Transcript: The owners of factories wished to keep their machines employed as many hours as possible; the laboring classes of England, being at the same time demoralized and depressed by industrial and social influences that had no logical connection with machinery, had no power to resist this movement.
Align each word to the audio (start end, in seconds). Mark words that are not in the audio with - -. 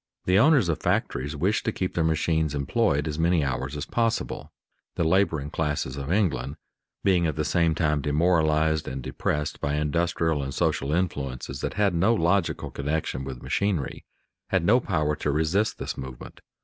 The 0.25 0.39
owners 0.39 0.67
of 0.67 0.79
factories 0.79 1.35
wished 1.35 1.63
to 1.65 1.71
keep 1.71 1.93
their 1.93 2.03
machines 2.03 2.55
employed 2.55 3.07
as 3.07 3.19
many 3.19 3.43
hours 3.43 3.77
as 3.77 3.85
possible; 3.85 4.51
the 4.95 5.03
laboring 5.03 5.51
classes 5.51 5.95
of 5.95 6.11
England, 6.11 6.55
being 7.03 7.27
at 7.27 7.35
the 7.35 7.45
same 7.45 7.75
time 7.75 8.01
demoralized 8.01 8.87
and 8.87 9.03
depressed 9.03 9.61
by 9.61 9.75
industrial 9.75 10.41
and 10.41 10.55
social 10.55 10.91
influences 10.91 11.61
that 11.61 11.75
had 11.75 11.93
no 11.93 12.15
logical 12.15 12.71
connection 12.71 13.23
with 13.23 13.43
machinery, 13.43 14.03
had 14.49 14.65
no 14.65 14.79
power 14.79 15.15
to 15.17 15.29
resist 15.29 15.77
this 15.77 15.95
movement. 15.95 16.41